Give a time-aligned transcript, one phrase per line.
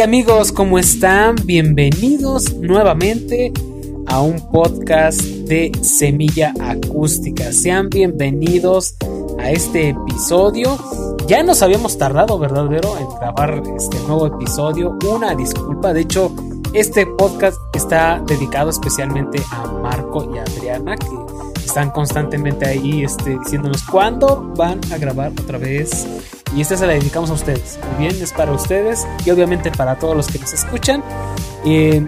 [0.00, 1.36] Amigos, ¿cómo están?
[1.44, 3.52] Bienvenidos nuevamente
[4.06, 7.50] a un podcast de Semilla Acústica.
[7.50, 8.96] Sean bienvenidos
[9.38, 10.78] a este episodio.
[11.26, 12.96] Ya nos habíamos tardado, ¿verdad, Vero?
[12.98, 14.98] En grabar este nuevo episodio.
[15.10, 16.30] Una disculpa, de hecho,
[16.74, 23.82] este podcast está dedicado especialmente a Marco y Adriana, que están constantemente ahí este, diciéndonos
[23.82, 26.06] cuándo van a grabar otra vez.
[26.54, 27.78] Y esta se la dedicamos a ustedes.
[27.96, 31.02] Muy bien, es para ustedes y obviamente para todos los que nos escuchan.
[31.64, 32.06] Eh,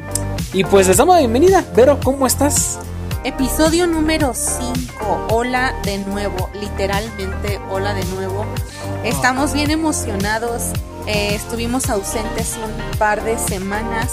[0.53, 1.65] y pues les damos la bienvenida.
[1.75, 2.79] Vero, ¿cómo estás?
[3.25, 5.27] Episodio número 5.
[5.31, 6.49] Hola de nuevo.
[6.55, 8.47] Literalmente, hola de nuevo.
[9.05, 10.73] Estamos bien emocionados.
[11.07, 14.13] Eh, estuvimos ausentes un par de semanas,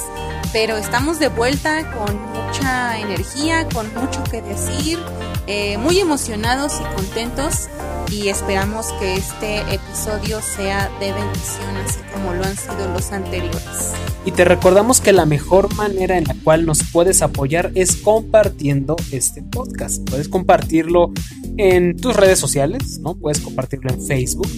[0.54, 5.00] pero estamos de vuelta con mucha energía, con mucho que decir,
[5.48, 7.68] eh, muy emocionados y contentos
[8.12, 13.94] y esperamos que este episodio sea de bendición así como lo han sido los anteriores.
[14.26, 18.96] Y te recordamos que la mejor manera en la cual nos puedes apoyar es compartiendo
[19.12, 20.08] este podcast.
[20.10, 21.12] Puedes compartirlo
[21.58, 23.16] en tus redes sociales, ¿no?
[23.16, 24.50] Puedes compartirlo en Facebook,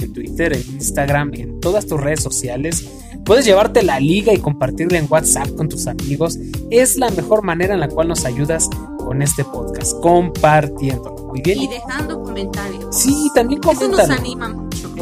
[0.00, 2.86] en Twitter, en Instagram, en todas tus redes sociales.
[3.24, 6.38] Puedes llevarte la liga y compartirla en WhatsApp con tus amigos.
[6.70, 8.68] Es la mejor manera en la cual nos ayudas
[8.98, 11.26] con este podcast, compartiéndolo.
[11.28, 11.60] Muy bien.
[11.60, 12.96] Y dejando comentarios.
[12.96, 13.98] Sí, también coméntalo.
[13.98, 14.94] Eso nos anima mucho.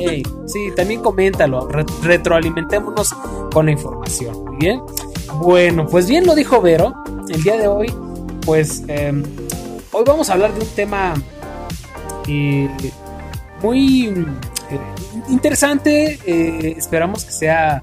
[0.47, 1.69] sí, también coméntalo.
[2.03, 3.15] retroalimentémonos
[3.53, 4.45] con la información.
[4.45, 4.81] Muy bien.
[5.41, 6.95] Bueno, pues bien lo dijo Vero.
[7.29, 7.93] El día de hoy,
[8.45, 9.23] pues em,
[9.93, 11.15] hoy vamos a hablar de un tema
[12.29, 12.71] eh,
[13.63, 14.09] muy
[14.71, 14.81] eh,
[15.29, 16.19] interesante.
[16.27, 17.83] Eh, esperamos que sea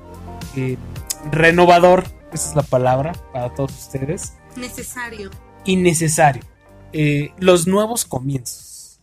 [1.32, 2.06] renovador.
[2.34, 4.34] Esa es la palabra para todos ustedes.
[4.56, 5.30] Necesario
[5.66, 6.44] innecesario.
[6.94, 9.00] Eh, los nuevos comienzos.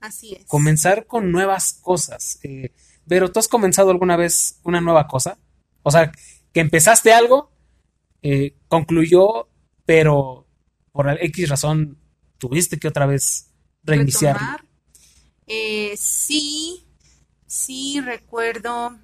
[0.00, 0.46] Así es.
[0.46, 2.38] Comenzar con nuevas cosas.
[2.42, 2.72] Eh,
[3.06, 5.38] pero ¿tú has comenzado alguna vez una nueva cosa?
[5.82, 6.12] O sea,
[6.52, 7.50] que empezaste algo,
[8.22, 9.48] eh, concluyó,
[9.84, 10.46] pero
[10.92, 11.98] por X razón
[12.38, 13.50] tuviste que otra vez
[13.82, 14.36] reiniciar.
[15.46, 16.84] Sí,
[17.46, 18.98] sí recuerdo,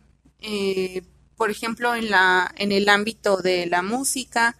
[1.37, 4.57] por ejemplo, en, la, en el ámbito de la música,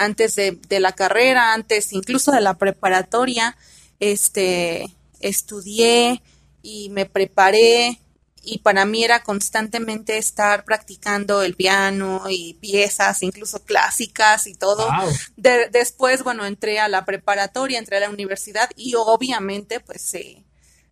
[0.00, 3.56] antes de, la carrera, antes incluso de la preparatoria,
[3.98, 4.86] este,
[5.20, 6.22] estudié
[6.62, 8.00] y me preparé
[8.42, 14.88] y para mí era constantemente estar practicando el piano y piezas, incluso clásicas y todo.
[15.36, 20.44] después, bueno, entré a la preparatoria, entré a la universidad y obviamente pues se,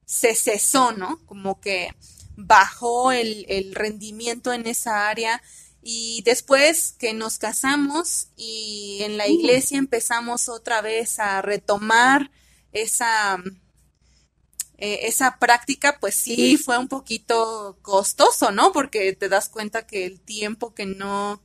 [0.04, 1.20] se cesó, ¿no?
[1.26, 1.94] Como que
[2.36, 5.42] bajó el, el rendimiento en esa área
[5.82, 9.30] y después que nos casamos y en la uh.
[9.30, 12.30] iglesia empezamos otra vez a retomar
[12.72, 13.42] esa,
[14.80, 18.72] eh, esa práctica, pues sí fue un poquito costoso, ¿no?
[18.72, 21.42] Porque te das cuenta que el tiempo que no,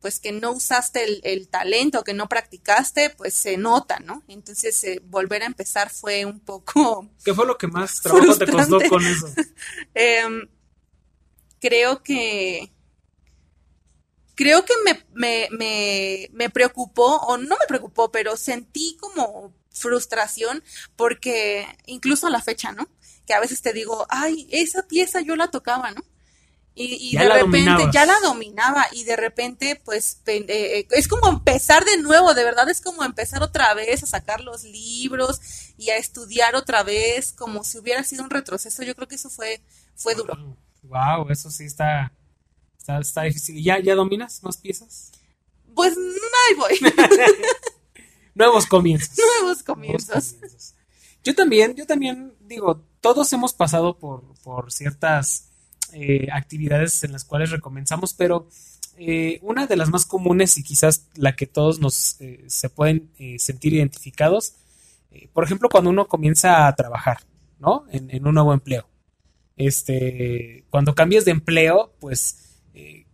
[0.00, 4.22] pues que no usaste el, talento, que no practicaste, pues se nota, ¿no?
[4.28, 7.06] Entonces eh, volver a empezar fue un poco...
[7.24, 9.28] ¿Qué fue lo que más trabajo te costó con eso?
[9.94, 10.48] Em,
[11.60, 12.72] creo que
[14.34, 20.62] creo que me, me, me, preocupó, o no me preocupó, pero sentí como frustración
[20.96, 22.88] porque incluso a la fecha, ¿no?
[23.26, 26.02] Que a veces te digo, ay, esa pieza yo la tocaba, ¿no?
[26.76, 31.84] Y, de repente ya la dominaba y de repente pues eh, eh, es como empezar
[31.84, 35.40] de nuevo, de verdad es como empezar otra vez a sacar los libros
[35.78, 38.82] y a estudiar otra vez como si hubiera sido un retroceso.
[38.82, 39.60] Yo creo que eso fue,
[39.94, 40.56] fue duro.
[40.82, 42.12] Wow, eso sí está,
[42.86, 43.62] Está, difícil.
[43.62, 45.10] ¿Ya, ¿Ya dominas más piezas?
[45.74, 46.78] Pues ahí voy.
[48.34, 49.16] Nuevos comienzos.
[49.42, 50.36] Nuevos comienzos.
[51.22, 55.50] Yo también, yo también digo, todos hemos pasado por, por ciertas
[55.92, 58.48] eh, actividades en las cuales recomenzamos, pero
[58.98, 63.10] eh, una de las más comunes y quizás la que todos nos eh, se pueden
[63.38, 64.54] sentir identificados,
[65.32, 67.18] por ejemplo, cuando uno comienza a trabajar,
[67.60, 67.84] ¿no?
[67.92, 68.88] En, en, un nuevo empleo.
[69.56, 72.58] Este, cuando cambias de empleo, pues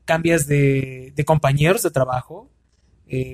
[0.06, 2.50] cambias de, compañeros de trabajo,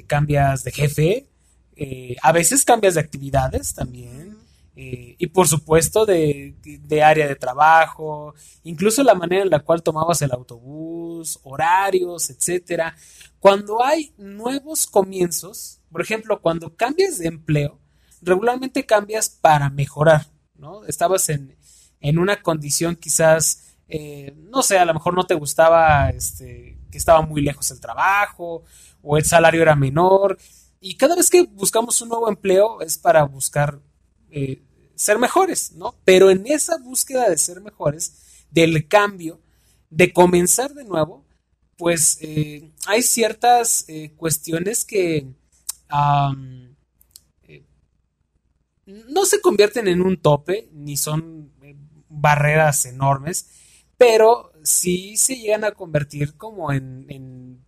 [0.09, 1.27] cambias de jefe,
[1.77, 4.37] eh, a veces cambias de actividades también.
[4.79, 6.55] Eh, y por supuesto de,
[7.03, 12.95] área de trabajo, incluso la manera en la cual tomabas el autobús, horarios, etcétera.
[13.41, 17.79] Cuando hay nuevos comienzos, por ejemplo, cuando cambias de empleo,
[18.21, 20.27] regularmente cambias para mejorar,
[20.57, 20.85] ¿no?
[20.85, 21.57] Estabas en,
[22.01, 26.99] en una condición quizás eh, no sé, a lo mejor no te gustaba este, que
[26.99, 28.65] estaba muy lejos el trabajo
[29.03, 30.39] o el salario era menor.
[30.81, 33.81] Y cada vez que buscamos un nuevo empleo es para buscar
[34.31, 34.63] eh,
[34.95, 35.95] ser mejores, ¿no?
[36.05, 39.41] Pero en esa búsqueda de ser mejores, del cambio,
[39.91, 41.25] de comenzar de nuevo,
[41.77, 45.27] pues eh, hay ciertas eh, cuestiones que
[48.87, 51.53] no se convierten en un tope, ni son
[52.09, 53.49] barreras enormes,
[53.99, 57.07] pero sí se llegan a convertir como en,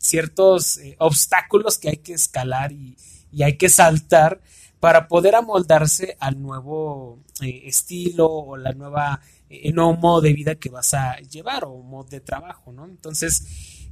[0.09, 2.97] ciertos obstáculos que hay que escalar y,
[3.33, 4.41] y, hay que saltar
[4.81, 9.21] para poder amoldarse al nuevo estilo o la nueva
[9.51, 12.87] el nuevo modo de vida que vas a llevar o modo de trabajo, ¿no?
[12.87, 13.45] Entonces,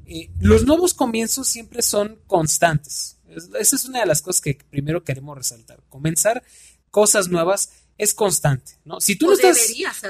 [0.06, 3.19] eh, los nuevos comienzos siempre son constantes.
[3.58, 5.80] Esa es una de las cosas que primero queremos resaltar.
[5.88, 6.42] Comenzar
[6.90, 9.00] cosas nuevas es constante, ¿no?
[9.00, 9.58] Si tú no estás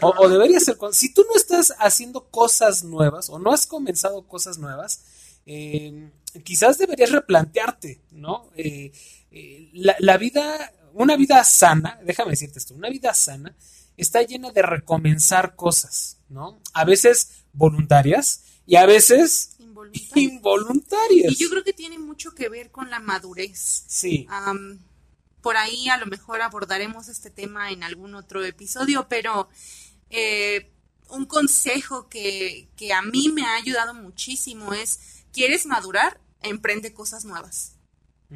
[0.02, 4.58] o, debería ser si tú no estás haciendo cosas nuevas o no has comenzado cosas
[4.58, 5.04] nuevas,
[5.46, 6.10] eh,
[6.44, 8.50] quizás deberías replantearte, ¿no?
[8.56, 8.92] Eh,
[9.72, 13.54] la, la, vida, una vida sana, déjame decirte esto, una vida sana
[13.96, 16.60] está llena de recomenzar cosas, ¿no?
[16.74, 19.56] A veces voluntarias y a veces
[20.14, 21.32] involuntarias.
[21.32, 23.84] Y yo creo que tiene mucho que ver con la madurez.
[23.86, 24.26] Sí.
[25.40, 29.48] por ahí a lo mejor abordaremos este tema en algún otro episodio, pero
[30.10, 30.72] eh,
[31.08, 36.18] un consejo que, que a mí me ha ayudado muchísimo es, ¿quieres madurar?
[36.40, 37.74] Emprende cosas nuevas.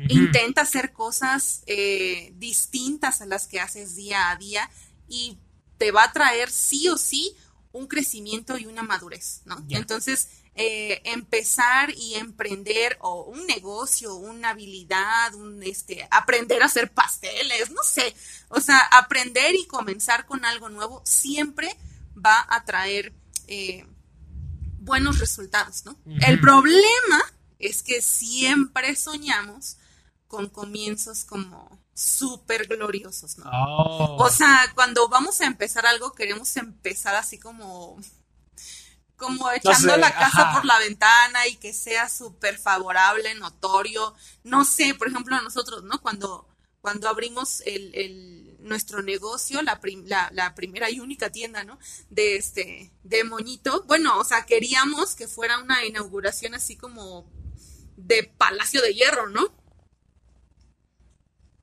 [0.08, 4.70] Intenta hacer cosas eh, distintas a las que haces día a día
[5.08, 5.38] y
[5.78, 7.34] te va a traer sí o sí
[7.72, 9.64] un crecimiento y una madurez, ¿no?
[9.70, 16.92] Entonces, eh, empezar y emprender o un negocio, una habilidad, un este, aprender a hacer
[16.92, 18.14] pasteles, no sé,
[18.48, 21.74] o sea, aprender y comenzar con algo nuevo siempre
[22.14, 23.14] va a traer
[23.46, 23.86] eh,
[24.90, 25.96] buenos resultados, ¿no?
[26.26, 27.22] El problema
[27.60, 29.76] es que siempre soñamos
[30.26, 33.44] con comienzos como súper gloriosos, ¿no?
[33.52, 34.16] Oh.
[34.18, 38.00] O sea, cuando vamos a empezar algo, queremos empezar así como
[39.16, 44.14] como echando la casa por la ventana y que sea súper favorable, notorio.
[44.42, 46.00] No sé, por ejemplo, nosotros, ¿no?
[46.00, 46.48] Cuando,
[46.80, 51.78] cuando abrimos el, el nuestro negocio, la, la, la, primera y única tienda, ¿no?
[52.08, 53.84] De este, de Moñito.
[53.86, 57.30] Bueno, o sea, queríamos que fuera una inauguración así como
[57.96, 59.60] de Palacio de Hierro, ¿no?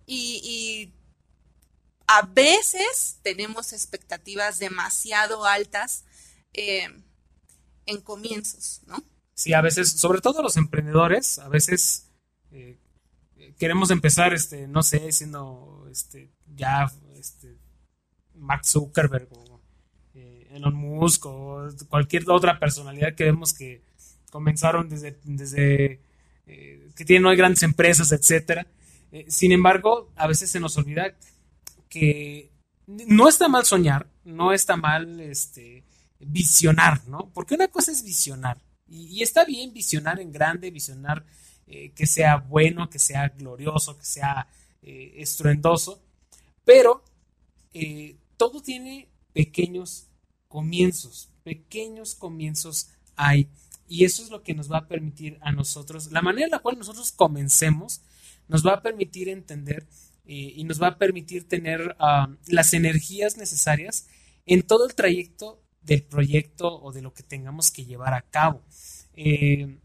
[0.08, 0.94] y,
[2.10, 6.06] a veces tenemos expectativas demasiado altas
[6.54, 6.88] eh,
[7.86, 9.04] en comienzos, ¿no?
[9.34, 12.10] Sí, a veces, sobre todo los emprendedores, a veces
[12.52, 12.80] eh,
[13.60, 17.58] queremos empezar, este, no sé, siendo este, ya este,
[18.36, 19.62] Mark Zuckerberg o
[20.16, 23.82] eh, Elon Musk o cualquier otra personalidad que vemos que
[24.32, 26.02] comenzaron desde, desde
[26.46, 28.66] que tienen hoy grandes empresas, etcétera
[29.12, 31.14] eh, sin embargo, a veces se nos olvida
[31.90, 32.52] que
[32.88, 35.84] no está mal soñar, no está mal este,
[36.20, 37.32] visionar, ¿no?
[37.34, 38.58] Porque una cosa es visionar.
[38.88, 41.26] Y, está bien visionar en grande, visionar
[41.68, 44.48] eh, que sea bueno, que sea glorioso, que sea
[44.82, 46.02] eh, estruendoso.
[46.68, 47.02] Pero
[48.36, 50.08] todo tiene pequeños
[50.50, 53.48] comienzos, pequeños comienzos hay.
[53.88, 56.60] Y eso es lo que nos va a permitir a nosotros, la manera en la
[56.60, 58.02] cual nosotros comencemos
[58.50, 59.88] nos va a permitir entender
[60.26, 64.08] eh, y nos va a permitir tener ah, las energías necesarias
[64.46, 68.62] en todo el trayecto del proyecto o de lo que tengamos que llevar a cabo.
[69.14, 69.80] Eh,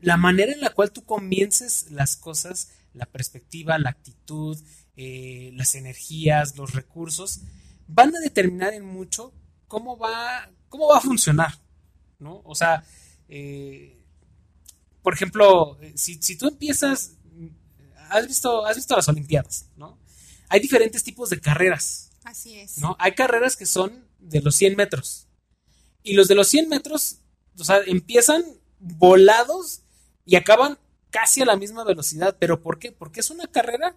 [0.00, 4.56] la manera en la cual tú comiences las cosas, la perspectiva, la actitud,
[4.98, 7.40] eh, las energías, los recursos,
[7.86, 9.32] van a determinar en mucho
[9.66, 11.54] cómo va, cómo va a funcionar,
[12.18, 12.42] ¿no?
[12.44, 12.84] O sea,
[15.02, 17.18] por ejemplo, si, si, tú empiezas
[18.10, 19.98] has visto, has visto las Olimpiadas, ¿no?
[20.48, 22.10] Hay diferentes tipos de carreras.
[22.24, 22.78] Así es.
[22.78, 22.96] ¿no?
[22.98, 25.26] Hay carreras que son de los 100 metros.
[26.02, 27.18] Y los de los 100 metros,
[27.58, 28.44] o sea, empiezan
[28.78, 29.82] volados
[30.24, 30.78] y acaban
[31.10, 32.36] casi a la misma velocidad.
[32.38, 32.92] ¿Pero por qué?
[32.92, 33.96] Porque es una carrera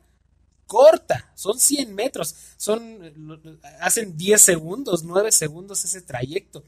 [0.71, 3.43] corta, son 100 metros, son,
[3.81, 6.63] hacen 10 segundos, 9 segundos ese trayecto.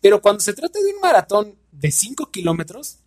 [0.00, 2.98] Pero cuando se trata de un maratón de 5 kilómetros,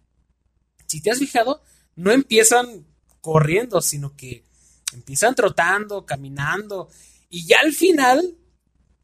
[0.86, 1.62] si te has fijado,
[1.98, 2.88] no empiezan
[3.20, 4.46] corriendo, sino que
[4.94, 6.88] empiezan trotando, caminando
[7.30, 8.38] y ya al final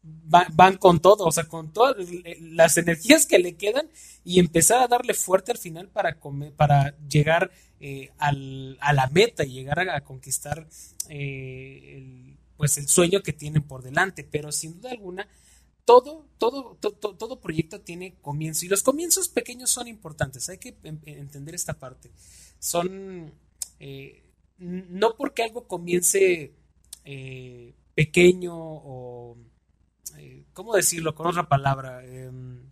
[0.04, 1.96] van, con todo, o sea, con todas
[2.40, 3.88] las energías que le quedan
[4.24, 6.18] y empezar a darle fuerte al final para,
[6.56, 10.68] para llegar eh, al, a la meta y llegar a, conquistar
[11.08, 15.26] eh, el, pues el sueño que tienen por delante, pero sin duda alguna
[15.84, 20.74] todo, todo, todo, todo proyecto tiene comienzo y los comienzos pequeños son importantes, hay que
[20.82, 22.10] entender esta parte.
[22.58, 23.32] Son
[23.78, 24.22] eh,
[24.58, 26.54] no porque algo comience
[27.04, 29.36] eh, pequeño o,
[30.18, 32.04] eh, ¿cómo decirlo con otra palabra?
[32.04, 32.70] Em,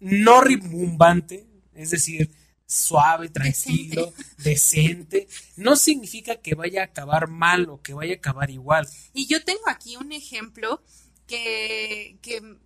[0.00, 2.30] no rimbombante, es decir,
[2.66, 5.26] suave, tranquilo, decente.
[5.56, 8.86] no significa que vaya a acabar mal o que vaya a acabar igual.
[9.14, 10.82] Y yo tengo aquí un ejemplo
[11.26, 12.58] que, que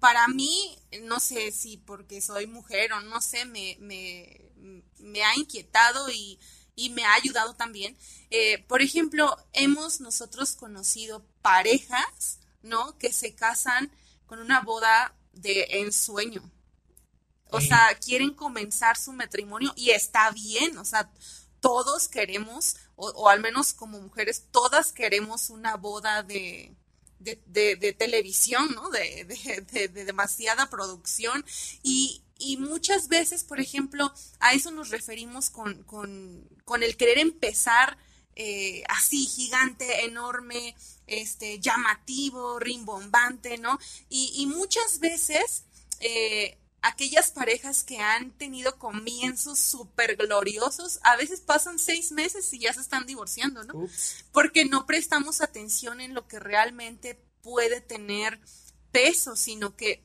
[0.00, 4.50] para mí, no sé si porque soy mujer o no sé, me, me,
[4.98, 6.40] me ha inquietado y,
[6.74, 7.96] y, me ha ayudado también.
[8.30, 12.96] Eh, por ejemplo, hemos nosotros conocido parejas, ¿no?
[12.98, 13.90] Que se casan
[14.26, 16.42] con una boda de ensueño.
[17.50, 21.10] O sea, quieren comenzar su matrimonio y está bien, o sea,
[21.60, 26.74] todos queremos, o, al menos como mujeres, todas queremos una boda de,
[27.20, 28.88] de, televisión, ¿no?
[28.88, 29.24] De,
[29.70, 31.44] de, demasiada producción
[31.82, 37.18] y, y, muchas veces, por ejemplo, a eso nos referimos con, con, con el querer
[37.18, 37.98] empezar
[38.36, 40.74] eh, así, gigante, enorme,
[41.06, 43.78] este, llamativo, rimbombante, ¿no?
[44.08, 45.64] Y, y muchas veces
[46.00, 52.58] eh, aquellas parejas que han tenido comienzos súper gloriosos, a veces pasan seis meses y
[52.58, 53.88] ya se están divorciando, ¿no?
[54.32, 58.40] Porque no prestamos atención en lo que realmente puede tener
[58.90, 60.02] peso, sino que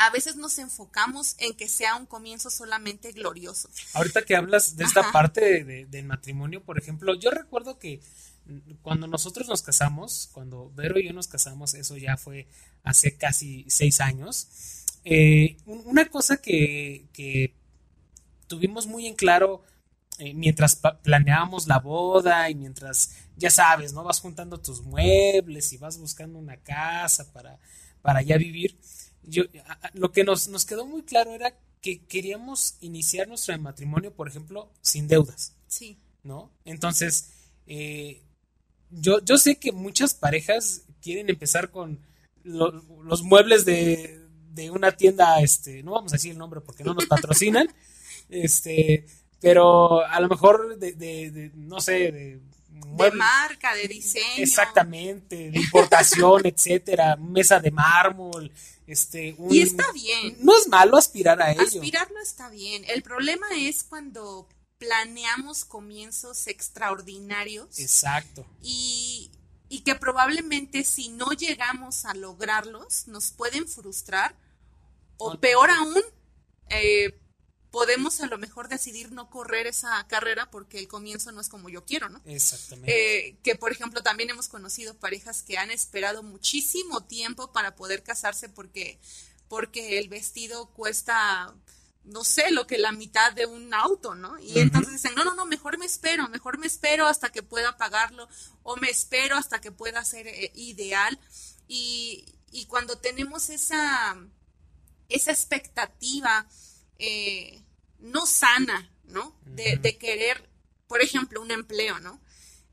[0.00, 3.68] a veces nos enfocamos en que sea un comienzo solamente glorioso.
[3.92, 8.00] Ahorita que hablas de esta parte del matrimonio, por ejemplo, yo recuerdo que
[8.80, 12.48] cuando nosotros nos casamos, cuando Vero y yo nos casamos, eso ya fue
[12.82, 14.48] hace casi seis años,
[15.04, 17.54] eh, una cosa que,
[18.46, 19.62] tuvimos muy en claro
[20.18, 24.02] eh, mientras planeábamos la boda y mientras, ya sabes, ¿no?
[24.02, 27.58] Vas juntando tus muebles y vas buscando una casa para,
[28.00, 28.78] para ya vivir.
[29.22, 29.44] Yo,
[29.94, 34.70] lo que nos, nos quedó muy claro era que queríamos iniciar nuestro matrimonio, por ejemplo,
[34.82, 35.54] sin deudas.
[35.66, 35.98] Sí.
[36.22, 36.50] ¿No?
[36.64, 37.30] Entonces,
[37.66, 38.22] eh,
[38.90, 41.98] yo, yo sé que muchas parejas quieren empezar con
[42.42, 44.20] los muebles de,
[44.52, 47.68] de una tienda, este, no vamos a decir el nombre porque no nos patrocinan,
[48.28, 49.06] este,
[49.40, 54.24] pero a lo mejor de, de, no sé, de, de marca, de diseño.
[54.42, 58.50] Exactamente, de importación, etcétera, mesa de mármol,
[58.90, 60.36] este, y está bien.
[60.40, 61.62] No es malo aspirar a ello.
[61.62, 62.84] Aspirar no está bien.
[62.88, 67.78] El problema es cuando planeamos comienzos extraordinarios.
[67.78, 68.46] Exacto.
[68.62, 69.30] Y
[69.70, 74.34] y que probablemente si no llegamos a lograrlos nos pueden frustrar
[75.16, 76.02] o peor aún,
[76.70, 77.16] eh,
[77.70, 81.68] podemos a lo mejor decidir no correr esa carrera porque el comienzo no es como
[81.68, 82.20] yo quiero, ¿no?
[82.24, 83.28] Exactamente.
[83.28, 88.02] Eh, que por ejemplo también hemos conocido parejas que han esperado muchísimo tiempo para poder
[88.02, 88.98] casarse porque,
[89.48, 91.54] porque el vestido cuesta
[92.04, 94.38] no sé, lo que la mitad de un auto, ¿no?
[94.40, 97.76] Y entonces dicen, no, no, no, mejor me espero, mejor me espero hasta que pueda
[97.76, 98.28] pagarlo
[98.62, 101.18] o me espero hasta que pueda ser eh, ideal.
[101.68, 104.16] Y, y, cuando tenemos esa,
[105.08, 106.46] esa expectativa
[107.00, 107.62] eh,
[107.98, 109.36] no sana, ¿no?
[109.44, 110.48] De, de querer,
[110.86, 112.20] por ejemplo, un empleo, ¿no?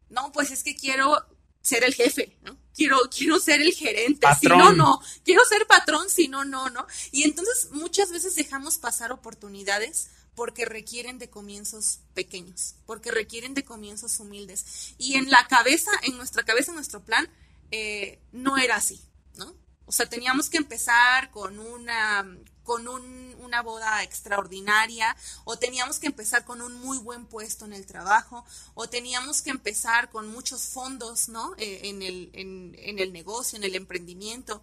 [0.10, 1.26] No, pues es que quiero
[1.62, 2.58] ser el jefe, ¿no?
[2.74, 6.86] Quiero, quiero ser el gerente, si no, no, quiero ser patrón, si no, no, no.
[7.12, 13.66] Y entonces muchas veces dejamos pasar oportunidades porque requieren de comienzos pequeños, porque requieren de
[13.66, 14.94] comienzos humildes.
[14.98, 17.28] Y en la cabeza, en nuestra cabeza, en nuestro plan,
[17.72, 19.02] eh, no era así,
[19.36, 19.56] ¿no?
[19.86, 22.26] O sea, teníamos que empezar con una,
[22.68, 27.86] con una boda extraordinaria, o teníamos que empezar con un muy buen puesto en el
[27.86, 28.44] trabajo,
[28.74, 31.56] o teníamos que empezar con muchos fondos, ¿no?
[31.58, 34.62] Eh, en, el, en, el negocio, en el emprendimiento.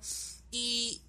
[0.50, 1.00] Y,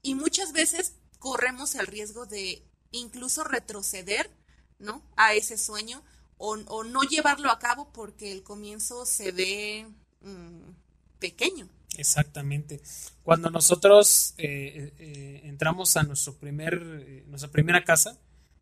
[0.00, 4.30] y muchas veces corremos el riesgo de incluso retroceder,
[4.78, 5.02] ¿no?
[5.16, 6.02] A ese sueño,
[6.38, 9.86] o, o no llevarlo a cabo porque el comienzo se ve
[10.22, 10.70] mm,
[11.18, 11.68] pequeño.
[11.98, 12.80] Exactamente.
[13.22, 16.74] Cuando nosotros eh, eh, entramos a nuestro primer,
[17.06, 18.18] eh, nuestra primera casa,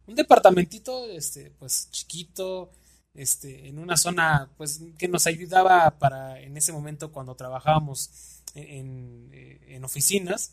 [0.06, 2.70] un departamentito, este, pues chiquito,
[3.14, 8.10] este, en una zona, pues que nos ayudaba para, en ese momento cuando trabajábamos
[8.54, 10.52] en, en oficinas,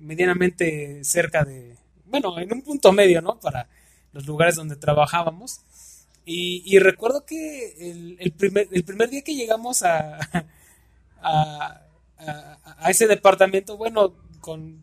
[0.00, 3.40] medianamente cerca de, bueno, en un punto medio, ¿no?
[3.40, 3.68] Para
[4.12, 5.60] los lugares donde trabajábamos.
[6.26, 10.18] Y, recuerdo que el, el, primer, el primer día que llegamos a
[12.26, 14.82] a, ese departamento, bueno, con,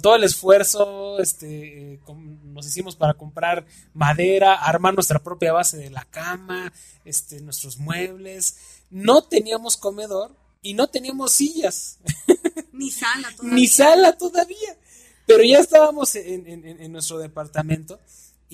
[0.00, 2.00] todo el esfuerzo, este,
[2.44, 6.72] nos hicimos para comprar madera, armar nuestra propia base de la cama,
[7.04, 8.56] este, nuestros muebles.
[8.90, 11.98] No teníamos comedor y no teníamos sillas.
[12.72, 13.54] Ni sala todavía.
[13.54, 14.78] Ni sala todavía.
[15.26, 18.00] Pero ya estábamos en, en nuestro departamento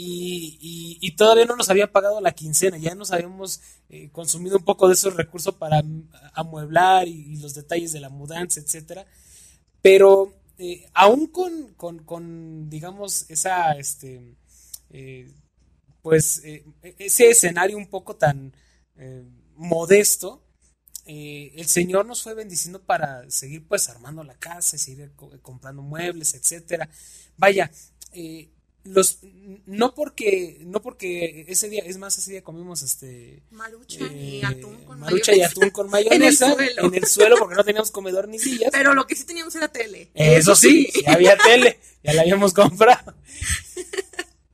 [0.01, 4.87] y, todavía no nos había pagado la quincena, ya nos habíamos eh, consumido un poco
[4.87, 5.83] de esos recursos para
[6.35, 9.07] amueblar y, los detalles de la mudanza, etcétera.
[9.83, 14.37] Pero eh, aún con, con, digamos, esa, este,
[14.91, 15.33] eh,
[16.01, 16.65] pues, eh,
[16.99, 18.55] ese escenario un poco tan
[19.55, 20.45] modesto,
[21.05, 25.13] el Señor nos fue bendiciendo para seguir, pues, armando la casa, seguir
[25.43, 26.89] comprando muebles, etcétera.
[27.37, 27.71] Vaya,
[28.85, 29.19] los
[29.67, 34.47] no porque no porque ese día es más ese día comimos este marucha y eh,
[34.47, 37.37] atún con marucha y atún con mayonesa en el, suelo.
[37.39, 40.89] porque no teníamos comedor ni sillas pero lo que sí teníamos era tele eso, sí,
[41.05, 43.15] ya había tele ya la habíamos comprado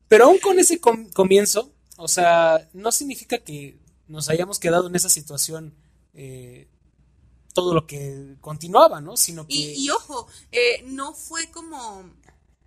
[0.09, 3.77] pero aún con ese comienzo o sea no significa que
[4.09, 5.75] nos hayamos quedado en esa situación
[6.15, 6.69] eh,
[7.55, 9.17] todo lo que continuaba, ¿no?
[9.17, 9.55] Sino que...
[9.55, 12.11] Y, ojo, eh, no fue como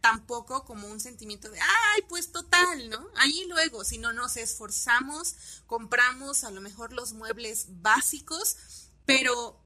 [0.08, 3.06] tampoco como un sentimiento de, ay, pues total, ¿no?
[3.18, 5.36] Ahí luego, si no nos esforzamos,
[5.66, 8.56] compramos a lo mejor los muebles básicos,
[9.06, 9.62] pero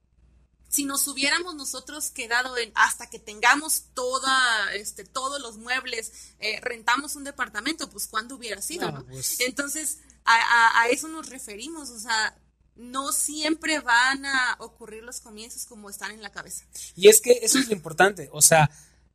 [0.68, 6.60] si nos hubiéramos nosotros quedado en hasta que tengamos toda este todos los muebles eh,
[6.62, 9.06] rentamos un departamento pues cuándo hubiera sido ¿no?
[9.06, 9.42] Pues.
[9.42, 12.38] entonces a, eso nos referimos o sea
[12.76, 16.64] no siempre van a ocurrir los comienzos como están en la cabeza
[16.96, 18.72] y es que eso es lo importante o sea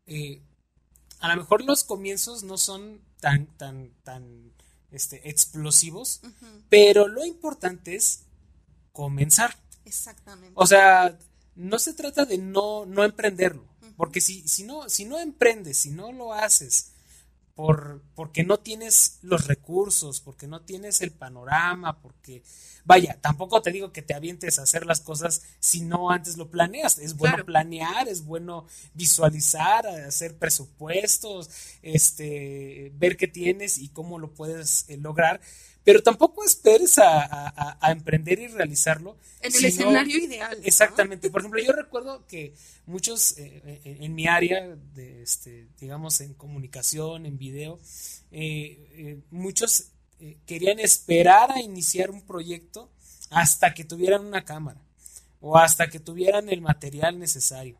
[0.06, 0.42] eh,
[1.20, 4.52] a lo mejor los comienzos no son tan, tan, tan
[4.90, 6.20] este, explosivos,
[6.68, 8.20] pero lo importante es
[8.92, 9.56] comenzar.
[9.84, 10.52] Exactamente.
[10.54, 11.18] O sea,
[11.54, 13.64] no se trata de no, no emprenderlo,
[13.96, 16.92] porque si, si, no, si no emprendes, si no lo haces,
[17.56, 22.42] por, porque no tienes los recursos, porque no tienes el panorama, porque,
[22.84, 26.50] vaya, tampoco te digo que te avientes a hacer las cosas si no antes lo
[26.50, 26.98] planeas.
[26.98, 31.48] Es bueno planear, es bueno visualizar, hacer presupuestos,
[31.80, 35.40] este, ver qué tienes y cómo lo puedes eh, lograr
[35.86, 39.16] pero tampoco esperes a, emprender y realizarlo.
[39.40, 40.58] En el escenario ideal.
[40.64, 41.30] Exactamente.
[41.30, 42.54] Por ejemplo, yo recuerdo que
[42.86, 47.78] muchos eh, eh, en mi área, de, este, digamos, en comunicación, en video,
[48.32, 49.92] eh, muchos
[50.44, 52.90] querían esperar a iniciar un proyecto
[53.30, 54.80] hasta que tuvieran una cámara
[55.40, 57.78] o hasta que tuvieran el material necesario.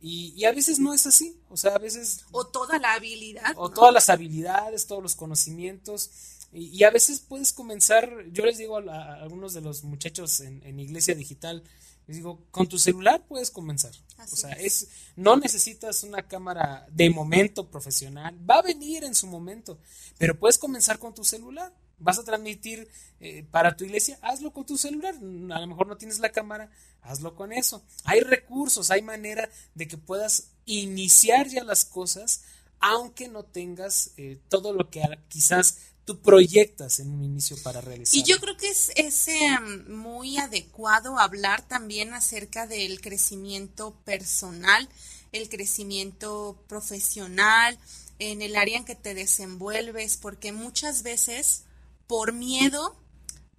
[0.00, 2.24] Y, y, a veces no es así, o sea, a veces...
[2.32, 3.54] O toda la habilidad.
[3.56, 6.10] O todas las habilidades, todos los conocimientos.
[6.58, 11.14] Y, a veces puedes comenzar, yo les digo a, algunos de los muchachos en, Iglesia
[11.14, 11.62] Digital,
[12.06, 13.92] les digo, con tu celular puedes comenzar.
[14.18, 14.88] o sea, es.
[15.16, 19.78] no necesitas una cámara de momento profesional, va a venir en su momento,
[20.16, 21.74] pero puedes comenzar con tu celular.
[21.98, 22.88] Vas a transmitir
[23.20, 25.14] eh, para tu iglesia, hazlo con tu celular.
[25.14, 26.70] A lo mejor no tienes la cámara,
[27.02, 27.82] hazlo con eso.
[28.04, 32.44] Hay recursos, hay manera de que puedas iniciar ya las cosas,
[32.80, 38.16] aunque no tengas eh, todo lo que quizás tú proyectas en un inicio para realizar.
[38.16, 44.88] Y yo creo que es, es em, muy adecuado hablar también acerca del crecimiento personal,
[45.32, 47.78] el crecimiento profesional,
[48.20, 51.64] en el área en que te desenvuelves, porque muchas veces
[52.06, 52.96] por miedo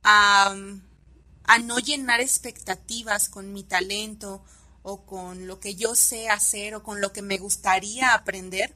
[0.03, 0.55] a,
[1.43, 4.41] a no llenar expectativas con mi talento
[4.83, 8.73] o con lo que yo sé hacer o con lo que me gustaría aprender,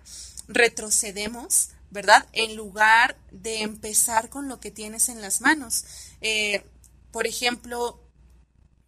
[0.49, 2.27] retrocedemos ¿verdad?
[2.34, 5.86] En lugar de empezar con lo que tienes en las manos.
[6.21, 6.65] Eh,
[7.12, 8.01] por ejemplo,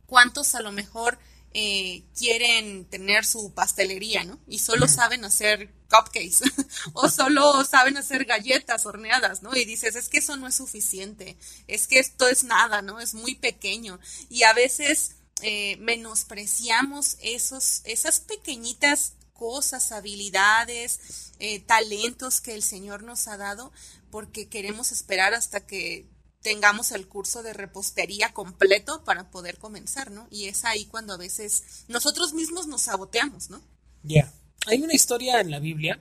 [0.07, 1.19] ¿cuántos a lo mejor
[1.55, 4.39] eh, quieren tener su pastelería, ¿no?
[4.47, 6.39] Y solo saben hacer cupcakes
[6.93, 9.55] o solo saben hacer galletas horneadas, ¿no?
[9.55, 11.37] Y dices, es que eso no es suficiente,
[11.67, 12.99] es que esto es nada, ¿no?
[12.99, 13.99] Es muy pequeño.
[14.29, 23.03] Y a veces eh, menospreciamos esos, esas pequeñitas cosas, habilidades, eh, talentos que el Señor
[23.03, 23.71] nos ha dado,
[24.11, 26.07] porque queremos esperar hasta que
[26.41, 30.27] tengamos el curso de repostería completo para poder comenzar, ¿no?
[30.29, 33.61] Y es ahí cuando a veces nosotros mismos nos saboteamos, ¿no?
[34.03, 34.31] Ya,
[34.67, 35.99] hay una historia en la Biblia,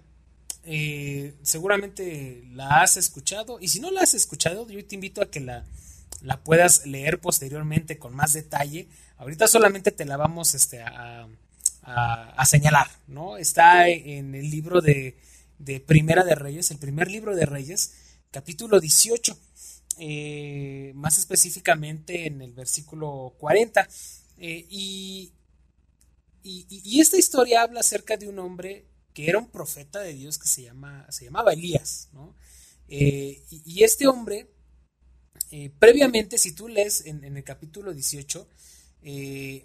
[0.65, 5.31] eh, seguramente la has escuchado, y si no la has escuchado, yo te invito a
[5.31, 5.65] que la,
[6.23, 8.89] la puedas leer posteriormente con más detalle.
[9.17, 11.29] Ahorita solamente te la vamos este, a,
[11.83, 13.37] a, señalar, ¿no?
[13.37, 15.17] Está en el libro de,
[15.87, 17.95] Primera de Reyes, el primer libro de Reyes,
[18.31, 19.37] capítulo 18,
[19.99, 23.89] eh, más específicamente en el versículo 40.
[24.39, 25.33] Eh, y,
[26.43, 30.49] y, esta historia habla acerca de un hombre que era un profeta de Dios que
[30.49, 32.35] se, llama, se llamaba Elías, ¿no?
[32.89, 34.49] Eh, y, este hombre,
[35.79, 38.49] previamente, si tú lees en el capítulo 18,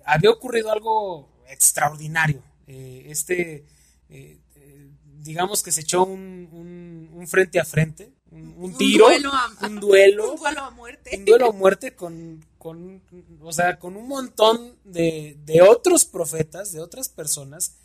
[0.06, 2.43] había ocurrido algo extraordinario.
[2.67, 3.65] Eh, este,
[4.10, 9.31] eh, eh, digamos que se echó un, un, frente a frente, un, tiro, un duelo,
[9.62, 13.01] un duelo a muerte, un duelo a muerte con, con,
[13.41, 17.75] o sea, con un montón de, de otros profetas, de otras personas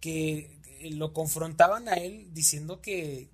[0.00, 0.58] que
[0.92, 3.30] lo confrontaban a él diciendo que,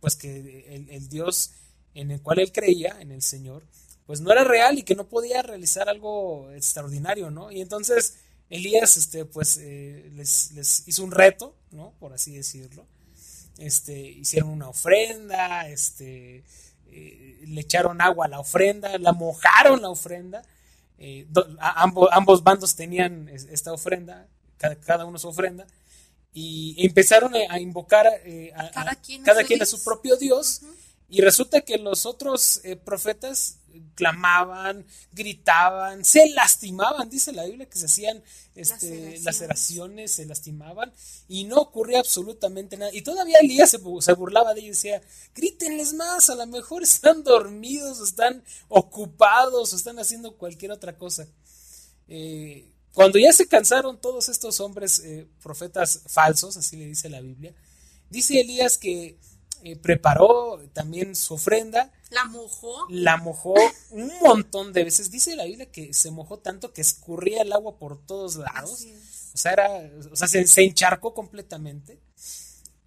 [0.00, 1.52] pues que el, el, Dios
[1.94, 3.64] en el cual él creía, en el Señor,
[4.06, 7.50] pues no era real y que no podía realizar algo extraordinario, ¿no?
[7.52, 8.14] Y entonces
[8.50, 11.92] Elías, este, pues eh, les, les, hizo un reto, ¿no?
[11.98, 12.86] Por así decirlo.
[13.58, 16.44] Este, hicieron una ofrenda, este,
[16.86, 20.42] eh, le echaron agua a la ofrenda, la mojaron la ofrenda.
[20.98, 21.26] Eh,
[21.60, 25.66] ambos, ambos, bandos tenían esta ofrenda, cada, uno su ofrenda,
[26.32, 30.62] y empezaron a, invocar a, cada, quien, a, su propio Dios.
[31.10, 33.57] Y resulta que los otros profetas
[33.94, 38.22] clamaban, gritaban, se lastimaban, dice la Biblia que se hacían
[38.54, 40.12] este, laceraciones.
[40.12, 40.92] se lastimaban
[41.28, 42.92] y no ocurría absolutamente nada.
[42.94, 45.02] Y todavía Elías se, se burlaba de ellos y decía,
[45.34, 50.96] grítenles más, a lo mejor están dormidos, o están ocupados, o están haciendo cualquier otra
[50.96, 51.26] cosa.
[52.08, 57.20] Eh, cuando ya se cansaron todos estos hombres eh, profetas falsos, así le dice la
[57.20, 57.54] Biblia,
[58.10, 59.18] dice Elías que
[59.62, 61.92] eh, preparó también su ofrenda.
[62.10, 62.86] La mojó.
[62.88, 63.54] La mojó
[63.90, 65.10] un montón de veces.
[65.10, 68.86] Dice la Biblia que se mojó tanto que escurría el agua por todos lados.
[69.34, 72.00] O sea, era, o sea se, encharcó completamente.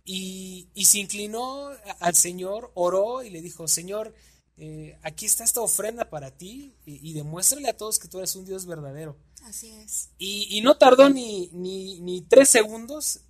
[0.04, 4.14] Y, se inclinó al Señor, oró y le dijo, Señor,
[4.58, 8.46] eh, aquí está esta ofrenda para ti y, demuéstrale a todos que tú eres un
[8.46, 9.18] Dios verdadero.
[9.44, 10.10] Así es.
[10.18, 13.22] Y, no tardó ni, ni, ni tres segundos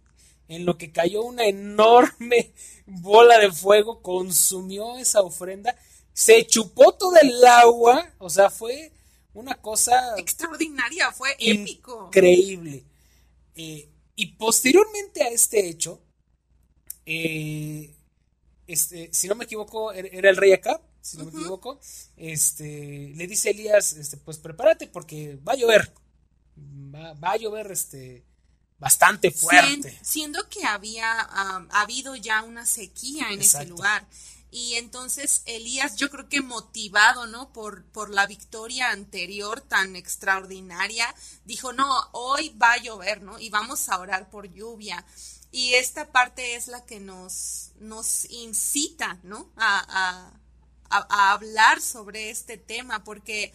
[0.52, 2.54] en lo que cayó una enorme
[2.86, 5.78] bola de fuego, consumió esa ofrenda,
[6.12, 8.92] se chupó todo el agua, o sea, fue
[9.34, 12.08] una cosa extraordinaria, fue épico.
[12.08, 12.84] Increíble.
[13.56, 16.02] Eh, y posteriormente a este hecho,
[17.06, 17.96] eh,
[18.68, 21.80] este, si no me equivoco, er, era el rey acá, si no me equivoco,
[22.18, 25.94] este, le dice Elías, este, pues prepárate porque va a llover,
[26.94, 28.26] va, va a llover, este,
[28.82, 29.98] bastante fuerte.
[30.02, 31.22] siendo que había
[31.70, 34.06] habido ya una sequía en ese lugar.
[34.50, 37.54] Y entonces Elías, yo creo que motivado, ¿no?
[37.54, 41.14] Por, por la victoria anterior tan extraordinaria,
[41.46, 43.40] dijo, no, hoy va a llover, ¿no?
[43.40, 45.06] Y vamos a orar por lluvia.
[45.52, 49.52] Y esta parte es la que nos, nos incita, ¿no?
[49.56, 50.34] A,
[50.90, 53.54] a, hablar sobre este tema, porque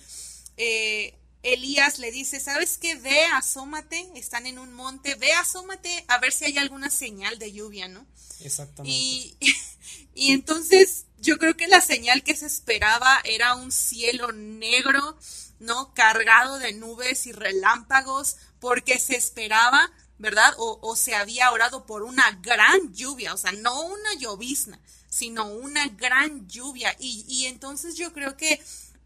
[0.57, 1.19] eh,
[1.53, 2.97] Elías le dice, ¿sabes qué?
[2.97, 7.53] Ve, asómate, están en un monte, ve, asómate a ver si hay alguna señal de
[7.53, 8.05] lluvia, ¿no?
[8.41, 8.97] Exactamente.
[8.97, 9.37] Y,
[10.15, 15.19] y entonces yo creo que la señal que se esperaba era un cielo negro,
[15.61, 15.95] ¿no?
[15.95, 20.53] Cargado de nubes y relámpagos, porque se esperaba, ¿verdad?
[20.59, 25.47] O, o se había orado por una gran lluvia, o sea, no una llovizna, sino
[25.47, 26.97] una gran lluvia.
[26.99, 28.61] Y, y entonces yo creo que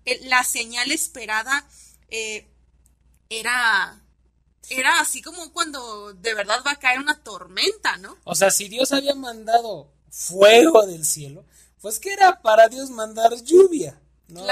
[0.07, 1.66] eh, la señal esperada
[2.11, 2.46] eh,
[3.29, 4.01] era,
[4.68, 8.16] era así como cuando de verdad va a caer una tormenta, ¿no?
[8.25, 11.44] O sea, si Dios había mandado fuego del cielo,
[11.81, 14.01] pues que era para Dios mandar lluvia.
[14.29, 14.42] ¿no?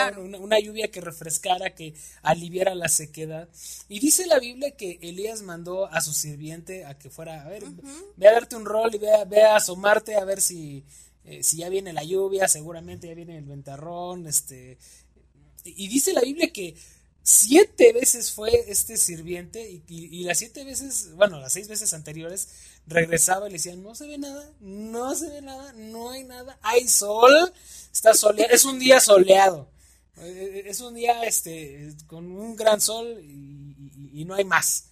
[0.41, 3.49] Una, lluvia que refrescara, que aliviara la sequedad.
[3.89, 7.65] Y dice la Biblia que Elías mandó a su sirviente a que fuera, a ver,
[8.17, 10.85] ve a darte un rol y ve a, ve a asomarte a ver si,
[11.25, 14.79] eh, si ya viene la lluvia, seguramente ya viene el ventarrón, este.
[15.65, 16.75] Y dice la Biblia que
[17.31, 22.49] Siete veces fue este sirviente y, las siete veces, bueno, las seis veces anteriores,
[22.87, 26.59] regresaba y le decía, no se ve nada, no se ve nada, no hay nada,
[26.63, 27.53] hay sol,
[27.93, 29.69] está soleado, es un día soleado,
[30.17, 34.87] eh, es un día este, con un gran sol y, no hay más.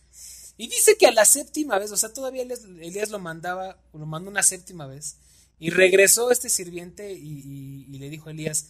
[0.58, 4.30] Y dice que a la séptima vez, o sea, todavía Elías, lo mandaba, lo mandó
[4.30, 5.16] una séptima vez,
[5.58, 8.66] y regresó este sirviente y le dijo a Elías,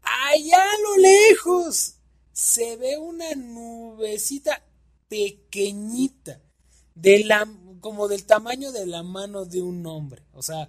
[0.00, 1.96] allá a lo lejos,
[2.34, 4.60] se ve una nubecita
[5.08, 6.40] pequeñita,
[6.94, 7.48] de la,
[7.80, 10.22] como del tamaño de la mano de un hombre.
[10.32, 10.68] O sea,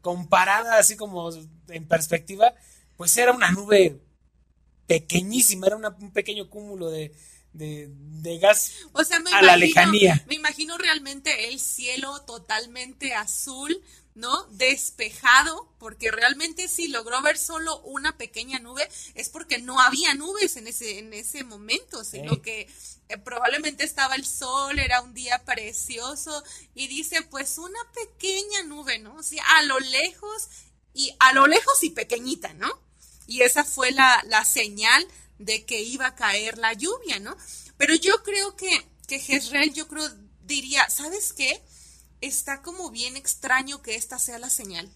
[0.00, 1.30] comparada así como
[1.68, 2.54] en perspectiva,
[2.96, 4.00] pues era una nube
[4.86, 7.14] pequeñísima, era un pequeño cúmulo de,
[7.52, 8.72] de, gas
[9.32, 10.24] a la lejanía.
[10.28, 13.82] Me imagino realmente el cielo totalmente azul
[14.14, 14.44] ¿no?
[14.50, 20.56] Despejado, porque realmente si logró ver solo una pequeña nube, es porque no había nubes
[20.56, 22.68] en ese, en ese momento, sino que
[23.08, 28.98] eh, probablemente estaba el sol, era un día precioso, y dice, pues una pequeña nube,
[29.00, 29.16] ¿no?
[29.16, 30.48] O sea, a lo lejos,
[30.92, 32.70] y a lo lejos y pequeñita, ¿no?
[33.26, 35.06] Y esa fue la, la señal
[35.38, 37.36] de que iba a caer la lluvia, ¿no?
[37.76, 40.08] Pero yo creo que, que Jezreel, yo creo,
[40.42, 41.60] diría, ¿sabes qué?
[42.20, 44.90] Está como bien extraño que esta sea la señal.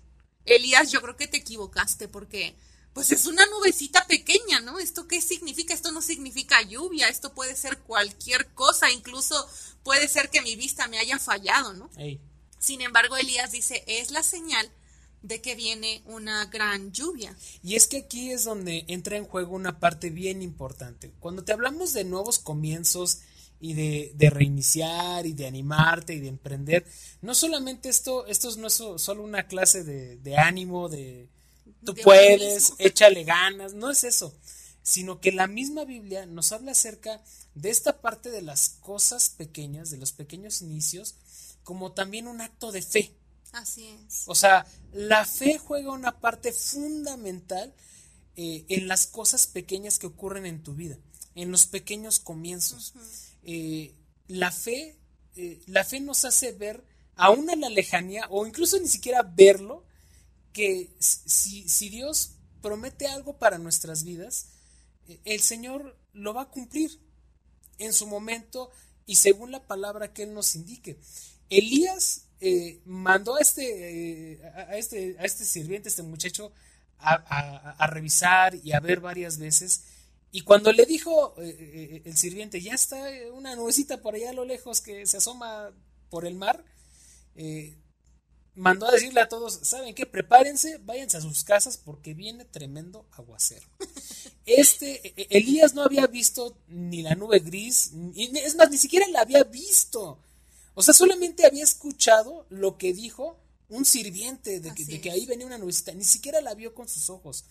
[0.44, 2.54] Elías, yo creo que te equivocaste porque
[2.92, 4.78] pues es una nubecita pequeña, ¿no?
[4.78, 5.72] ¿Esto qué significa?
[5.72, 9.48] Esto no significa lluvia, esto puede ser cualquier cosa, incluso
[9.84, 11.90] puede ser que mi vista me haya fallado, ¿no?
[12.58, 14.68] Sin embargo, Elías dice, es la señal
[15.22, 17.36] de que viene una gran lluvia.
[17.62, 21.12] Y es que aquí es donde entra en juego una parte bien importante.
[21.20, 23.20] Cuando te hablamos de nuevos comienzos
[23.60, 26.86] y de, de reiniciar y de animarte y de emprender,
[27.22, 31.28] no solamente esto, esto no es solo una clase de, de ánimo, de
[31.84, 34.34] tú puedes, échale ganas, no es eso,
[34.82, 37.22] sino que la misma Biblia nos habla acerca
[37.54, 41.16] de esta parte de las cosas pequeñas, de los pequeños inicios,
[41.64, 43.12] como también un acto de fe.
[43.52, 44.24] Así es.
[44.26, 47.74] O sea, la fe juega una parte fundamental
[48.36, 50.96] eh, en las cosas pequeñas que ocurren en tu vida,
[51.34, 52.94] en los pequeños comienzos.
[53.42, 53.94] Eh,
[54.28, 54.96] la fe,
[55.36, 56.84] eh, la fe nos hace ver
[57.16, 59.84] aún a la lejanía, o incluso ni siquiera verlo,
[60.52, 64.48] que si, si Dios promete algo para nuestras vidas,
[65.24, 67.00] el Señor lo va a cumplir
[67.78, 68.70] en su momento
[69.06, 70.98] y según la palabra que Él nos indique.
[71.48, 76.52] Elías eh, mandó a este, eh, a, este, a este sirviente, este muchacho,
[77.00, 79.84] a, revisar y a ver varias veces.
[80.30, 84.44] Y cuando le dijo eh, el sirviente, ya está una nubecita por allá a lo
[84.44, 85.72] lejos que se asoma
[86.10, 86.64] por el mar,
[88.58, 90.04] mandó a decirle a todos, ¿saben qué?
[90.04, 93.66] Prepárense, váyanse a sus casas porque viene tremendo aguacero.
[94.50, 99.44] Este, Elías no había visto ni la nube gris, es más, ni siquiera la había
[99.44, 100.22] visto.
[100.72, 103.38] O sea, solamente había escuchado lo que dijo
[103.68, 107.44] un sirviente de que, ahí venía una nubecita, ni siquiera la vio con sus ojos.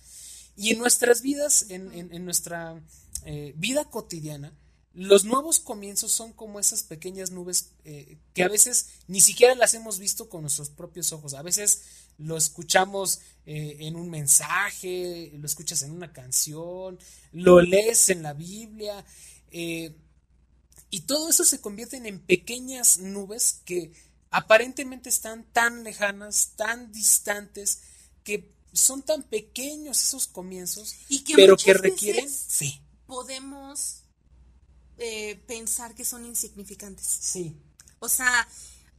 [0.57, 2.81] Y en nuestras vidas, en, nuestra
[3.25, 4.51] eh, vida cotidiana,
[4.91, 9.75] los nuevos comienzos son como esas pequeñas nubes eh, que a veces ni siquiera las
[9.75, 11.35] hemos visto con nuestros propios ojos.
[11.35, 11.83] A veces
[12.17, 16.97] lo escuchamos eh, en un mensaje, lo escuchas en una canción,
[17.31, 19.05] lo lees en la Biblia.
[19.51, 23.91] Y todo eso se convierte en pequeñas nubes que
[24.31, 27.83] aparentemente están tan lejanas, tan distantes,
[28.23, 32.81] que son tan pequeños esos comienzos, y que pero que requieren sí.
[33.05, 34.03] Podemos
[34.97, 37.05] eh, pensar que son insignificantes.
[37.05, 37.55] Sí.
[37.99, 38.47] O sea,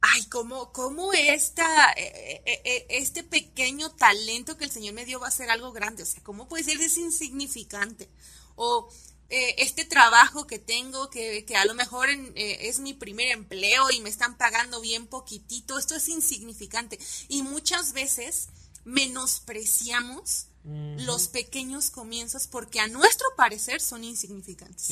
[0.01, 5.27] ay, ¿cómo, cómo esta, eh, eh, este pequeño talento que el Señor me dio va
[5.27, 6.03] a ser algo grande?
[6.03, 8.09] O sea, ¿cómo puede ser es insignificante?
[8.55, 8.89] O
[9.29, 14.09] eh, este trabajo que tengo, que, a lo mejor es mi primer empleo y me
[14.09, 16.99] están pagando bien poquitito, esto es insignificante.
[17.27, 18.49] Y muchas veces
[18.85, 24.89] menospreciamos los pequeños comienzos porque a nuestro parecer son insignificantes.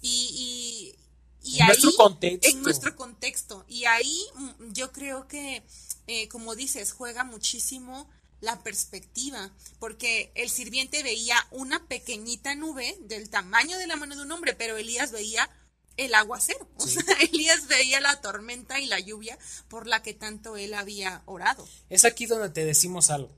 [0.00, 0.94] Y,
[1.42, 2.48] y, en nuestro contexto.
[2.48, 3.64] En nuestro contexto.
[3.68, 5.62] Y ahí mm, yo creo que,
[6.06, 8.08] eh, como dices, juega muchísimo
[8.40, 14.22] la perspectiva, porque el sirviente veía una pequeñita nube del tamaño de la mano de
[14.22, 15.48] un hombre, pero Elías veía
[15.96, 20.56] el aguacero, o sea, Elías veía la tormenta y la lluvia por la que tanto
[20.56, 21.66] él había orado.
[21.88, 23.36] Es aquí donde te decimos algo.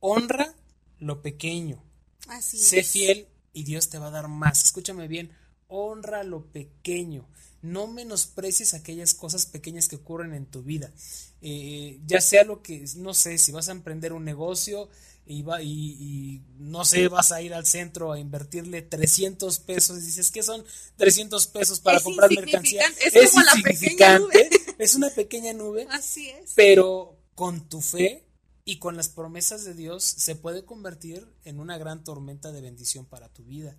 [0.00, 0.54] Honra
[0.98, 1.82] lo pequeño.
[2.28, 4.64] Así sé fiel y Dios te va a dar más.
[4.64, 5.32] Escúchame bien,
[5.68, 7.28] honra lo pequeño.
[7.60, 10.92] No menosprecies aquellas cosas pequeñas que ocurren en tu vida.
[11.40, 14.88] Eh, ya sea lo que, no sé, si vas a emprender un negocio
[15.24, 20.06] y, va, y, no sé, vas a ir al centro a invertirle 300 pesos y
[20.06, 20.64] dices que son
[20.96, 22.82] 300 pesos para comprar mercancía.
[23.00, 24.50] Es, es como la pequeña nube.
[24.78, 25.86] es una pequeña nube.
[25.90, 26.52] Así es.
[26.54, 28.26] Pero con tu fe
[28.64, 33.06] y con las promesas de Dios se puede convertir en una gran tormenta de bendición
[33.06, 33.76] para tu vida.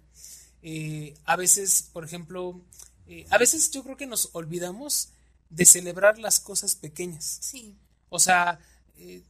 [0.61, 2.61] Eh, a veces, por ejemplo,
[3.05, 5.09] eh, a veces yo creo que nos olvidamos
[5.49, 7.39] de celebrar las cosas pequeñas.
[7.41, 7.77] Sí.
[8.09, 8.59] O sea,
[8.95, 9.23] eh,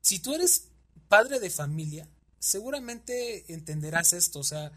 [0.00, 0.69] si tú eres
[1.10, 4.38] padre de familia, seguramente entenderás esto.
[4.38, 4.72] O sea,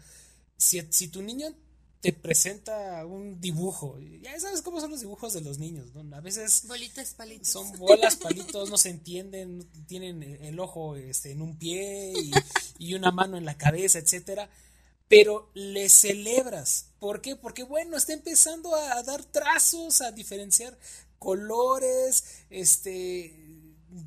[0.58, 1.54] si, si, tu niño
[2.00, 6.14] te presenta un dibujo, ya sabes cómo son los dibujos de los niños, ¿no?
[6.14, 6.64] A veces...
[6.66, 7.48] Bolitas, palitos.
[7.48, 12.32] Son bolas, palitos, no se entienden, tienen el ojo este, en un pie y,
[12.78, 14.50] y una mano en la cabeza, etcétera
[15.08, 16.86] pero le celebras.
[16.98, 17.36] ¿Por qué?
[17.36, 20.76] Porque bueno, está empezando a, dar trazos, a diferenciar
[21.18, 23.43] colores, este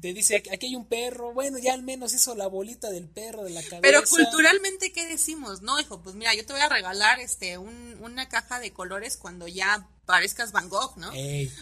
[0.02, 3.44] te dice aquí hay un perro, bueno, ya al menos hizo la bolita del perro
[3.44, 3.82] de la cabeza.
[3.82, 7.98] Pero culturalmente qué decimos, no, hijo, pues mira, yo te voy a regalar este un,
[8.02, 11.12] una caja de colores cuando ya parezcas Van Gogh, ¿no?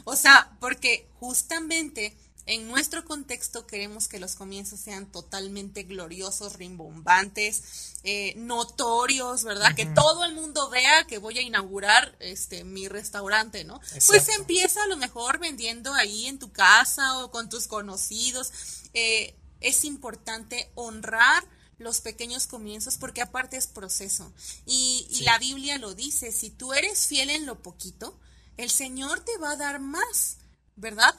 [0.06, 2.16] O sea, porque justamente
[2.48, 9.76] en nuestro contexto queremos que los comienzos sean totalmente gloriosos, rimbombantes, eh, notorios, ¿verdad?
[9.76, 13.82] Que todo el mundo vea que voy a inaugurar este mi restaurante, ¿no?
[14.08, 18.52] Pues empieza a lo mejor vendiendo ahí en tu casa o con tus conocidos.
[18.94, 21.44] Eh, es importante honrar
[21.80, 24.32] los pequeños comienzos porque aparte es proceso.
[24.66, 28.20] Y, la Biblia lo dice, si tú eres fiel en lo poquito,
[28.58, 30.38] el Señor te va a dar más,
[30.76, 31.14] ¿verdad?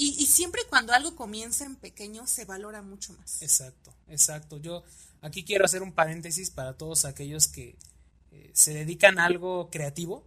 [0.00, 3.42] Y, siempre cuando algo comienza en pequeño se valora mucho más.
[3.42, 4.56] Exacto, exacto.
[4.58, 4.84] Yo
[5.22, 7.76] aquí quiero hacer un paréntesis para todos aquellos que
[8.30, 10.24] eh, se dedican a algo creativo.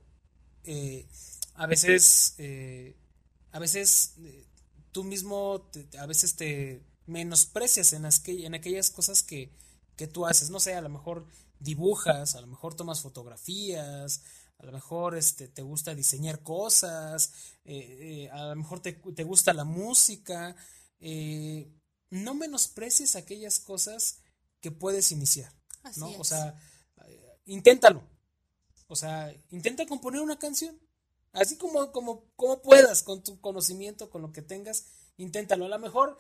[0.66, 1.08] Eh,
[1.56, 2.98] a veces, eh,
[3.54, 4.16] a veces
[4.92, 5.66] tú mismo,
[5.98, 9.54] a veces te menosprecias en, las en aquellas cosas que,
[9.96, 10.50] que tú haces.
[10.50, 11.26] No sé, a lo mejor
[11.62, 14.22] dibujas, a lo mejor tomas fotografías,
[14.62, 17.34] a lo mejor este, te gusta diseñar cosas,
[17.66, 20.56] eh, eh, a lo mejor te, gusta la música.
[21.00, 21.68] Eh,
[22.12, 24.20] no menosprecies aquellas cosas
[24.60, 25.52] que puedes iniciar.
[25.98, 26.12] ¿no?
[26.20, 26.56] O sea,
[27.46, 28.04] inténtalo.
[28.86, 30.80] O sea, intenta componer una canción.
[31.32, 34.86] Así como, como, como puedas, con tu conocimiento, con lo que tengas,
[35.18, 35.66] inténtalo.
[35.66, 36.20] A lo mejor,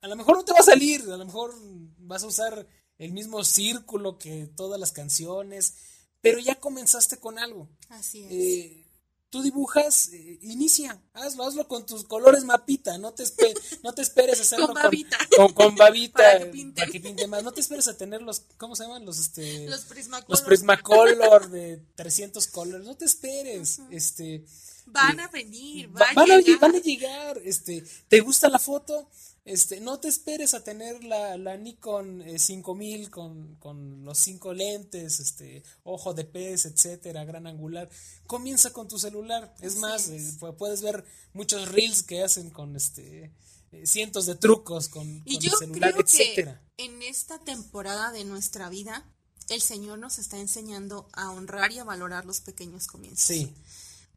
[0.00, 1.54] a lo mejor no te va a salir, a lo mejor
[1.98, 2.66] vas a usar
[2.96, 5.74] el mismo círculo que todas las canciones,
[6.20, 7.68] pero ya comenzaste con algo.
[7.88, 8.32] Así es.
[8.32, 8.88] Eh,
[9.30, 13.24] tú dibujas, eh, inicia, hazlo, hazlo con tus colores mapita, no te,
[13.82, 15.18] no te esperes a hacerlo con babita.
[15.54, 17.26] Con, babita para, que pinte.
[17.26, 19.04] más, no te esperes a tener los, ¿cómo se llaman?
[19.04, 20.30] Los, este, los Prismacolor.
[20.30, 24.44] Los Prismacolor de 300 colores, no te esperes, este.
[24.90, 26.60] Van a venir, van, a, llegar.
[26.60, 29.10] van a llegar, este, ¿te gusta la foto?
[29.48, 34.52] Este, no te esperes a tener la, la Nikon 5000 eh, con, con, los cinco
[34.52, 37.88] lentes, este, ojo de pez, etcétera, gran angular.
[38.26, 39.54] Comienza con tu celular.
[39.62, 40.20] Es más, eh,
[40.58, 43.32] puedes ver muchos reels que hacen con este
[43.72, 46.62] eh, cientos de trucos con, y yo celular, creo etcétera.
[46.76, 49.10] Que en esta temporada de nuestra vida,
[49.48, 53.24] el Señor nos está enseñando a honrar y a valorar los pequeños comienzos.
[53.24, 53.54] Sí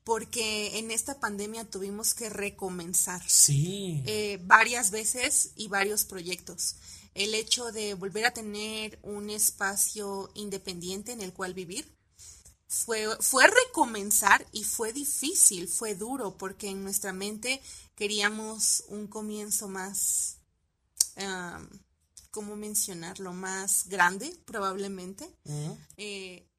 [0.04, 3.22] porque en esta pandemia tuvimos que recomenzar.
[3.28, 4.04] Sí.
[4.06, 6.76] Eh, varias veces y varios proyectos.
[7.14, 11.86] El hecho de volver a tener un espacio independiente en el cual vivir
[12.68, 17.62] fue, fue recomenzar y fue difícil, fue duro, porque en nuestra mente
[17.96, 20.38] queríamos un comienzo más,
[22.32, 23.34] ¿cómo mencionarlo?
[23.34, 25.30] Más grande, probablemente.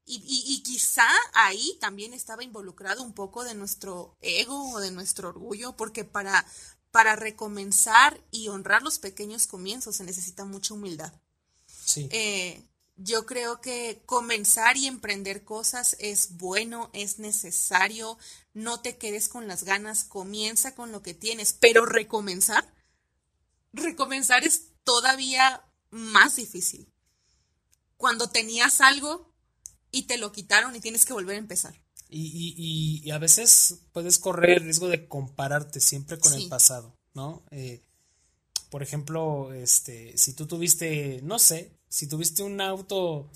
[0.05, 5.77] Y, quizá ahí también estaba involucrado un poco de nuestro ego o de nuestro orgullo,
[5.77, 6.45] porque para,
[6.91, 11.13] para recomenzar y honrar los pequeños comienzos se necesita mucha humildad.
[11.85, 12.09] Sí.
[12.11, 12.63] Eh,
[12.95, 18.17] yo creo que comenzar y emprender cosas es bueno, es necesario,
[18.53, 22.71] no te quedes con las ganas, comienza con lo que tienes, pero recomenzar,
[23.71, 26.91] recomenzar es todavía más difícil.
[27.97, 29.32] Cuando tenías algo,
[29.93, 31.79] y te lo quitaron y tienes que volver a empezar.
[32.09, 37.43] Y, y, a veces puedes correr el riesgo de compararte siempre con el pasado, ¿no?
[37.49, 37.81] Eh,
[38.69, 43.31] por ejemplo, este, si tú tuviste, no sé, si tuviste un auto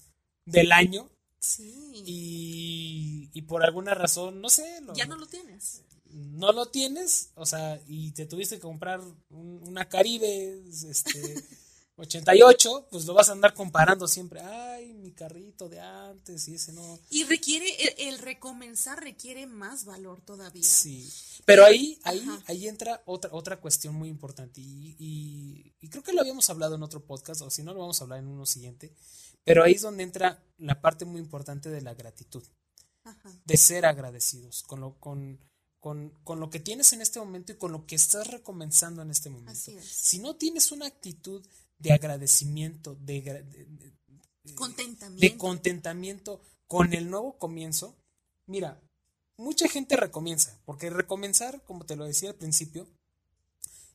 [0.45, 2.03] del año sí.
[2.05, 4.63] y, y por alguna razón, no sé.
[4.95, 5.83] ya no lo tienes.
[6.09, 11.43] No lo tienes, o sea, y te tuviste que comprar una Caribe, este,
[11.97, 14.39] 88, pues lo vas a andar comparando siempre.
[14.39, 16.99] Ay, mi carrito de antes y ese no.
[17.09, 17.65] Y requiere,
[18.07, 20.63] el, recomenzar requiere más valor todavía.
[20.63, 21.11] Sí.
[21.43, 24.61] Pero ahí, ahí, ahí entra otra, otra cuestión muy importante.
[24.61, 27.99] Y, y, creo que lo habíamos hablado en otro podcast, o si no, lo vamos
[27.99, 28.93] a hablar en uno siguiente.
[29.43, 32.43] Pero ahí es donde entra la parte muy importante de la gratitud.
[33.45, 35.39] De ser agradecidos con lo, con,
[35.79, 39.09] con, con, lo que tienes en este momento y con lo que estás recomenzando en
[39.09, 39.53] este momento.
[39.53, 39.85] Así es.
[39.85, 41.41] Si no tienes una actitud
[41.79, 43.45] de agradecimiento, de,
[44.55, 45.21] contentamiento.
[45.21, 47.95] de contentamiento con el nuevo comienzo.
[48.45, 48.81] Mira,
[49.37, 52.87] mucha gente recomienza, porque recomenzar, como te lo decía al principio,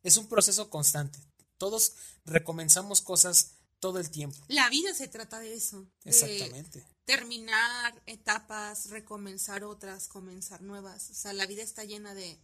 [0.02, 1.18] es un proceso constante.
[1.58, 4.36] Todos recomenzamos cosas todo el tiempo.
[4.48, 5.86] La vida se trata de eso.
[6.04, 6.84] Exactamente.
[7.04, 11.10] terminar etapas, recomenzar otras, comenzar nuevas.
[11.10, 12.40] O sea, la vida está llena de,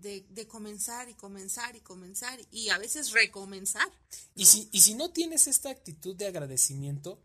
[0.00, 3.88] de, comenzar y comenzar y comenzar y a veces recomenzar.
[4.34, 7.22] Y, si, y si no tienes esta actitud de agradecimiento,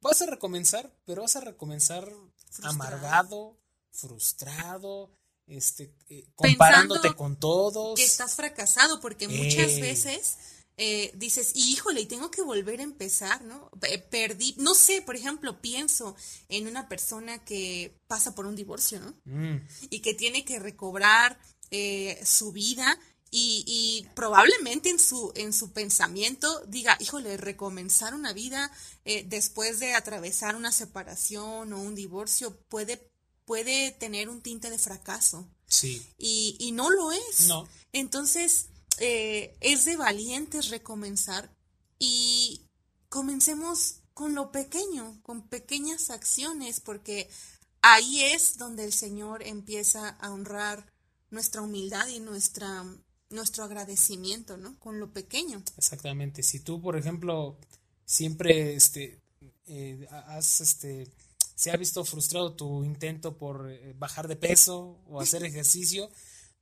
[0.00, 2.12] vas a recomenzar, pero vas a recomenzar
[2.62, 3.58] amargado,
[3.90, 5.16] frustrado,
[5.46, 7.96] este, eh, comparándote con todos.
[7.98, 10.36] Que estás fracasado porque muchas veces...
[10.80, 13.68] Eh, dices, híjole, y tengo que volver a empezar, ¿no?
[14.12, 16.14] Perdí, no sé, por ejemplo, pienso
[16.48, 19.16] en una persona que pasa por un divorcio, ¿no?
[19.24, 19.66] Mm.
[19.90, 21.36] Y que tiene que recobrar
[21.70, 22.98] eh, su vida
[23.30, 28.72] y, probablemente en su, en su pensamiento diga, híjole, recomenzar una vida
[29.04, 33.10] eh, después de atravesar una separación o un divorcio puede,
[33.44, 35.46] puede tener un tinte de fracaso.
[35.66, 36.02] Sí.
[36.16, 37.48] Y, y no lo es.
[37.48, 37.68] No.
[37.92, 38.66] Entonces,
[38.98, 41.54] eh, es de valientes recomenzar
[41.98, 42.66] y
[43.08, 47.30] comencemos con lo pequeño, con pequeñas acciones, porque
[47.82, 50.92] ahí es donde el Señor empieza a honrar
[51.30, 52.84] nuestra humildad y nuestra,
[53.30, 54.78] nuestro agradecimiento, ¿no?
[54.78, 55.62] Con lo pequeño.
[55.76, 56.42] Exactamente.
[56.42, 57.58] Si tú, por ejemplo,
[58.04, 59.20] siempre este,
[59.66, 61.10] eh, has, este,
[61.54, 66.10] se ha visto frustrado tu intento por eh, bajar de peso o hacer ejercicio,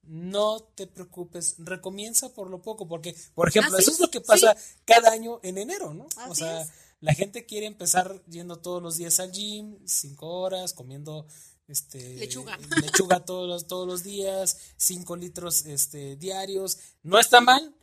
[0.02, 4.56] no te preocupes, recomienza por lo poco, porque, por ejemplo, eso es lo que pasa
[4.84, 6.06] cada año en enero, ¿no?
[6.28, 6.64] o sea,
[7.00, 11.26] la gente quiere empezar yendo todos los días al gym, cinco horas, comiendo
[11.68, 16.78] este lechuga, lechuga todos los, todos los días, cinco litros este, diarios.
[17.02, 17.74] No está mal,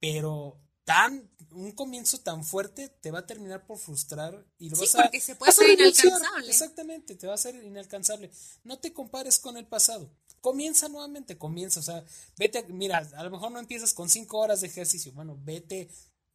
[0.00, 4.82] pero tan un comienzo tan fuerte te va a terminar por frustrar y lo sí,
[4.82, 6.48] vas a se puede hacer inalcanzable.
[6.48, 8.30] Exactamente, te va a hacer inalcanzable.
[8.64, 10.10] No te compares con el pasado.
[10.40, 12.04] Comienza nuevamente, comienza, o sea,
[12.38, 15.90] vete, mira, a lo mejor no empiezas con cinco horas de ejercicio, bueno, vete